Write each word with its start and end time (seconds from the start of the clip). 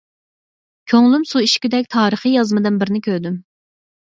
كۆڭلۈم 0.93 1.27
سۇ 1.31 1.41
ئىچكۈدەك 1.47 1.91
تارىخىي 1.97 2.35
يازمىدىن 2.37 2.81
بىرنى 2.85 3.03
كۆردۈم. 3.11 3.39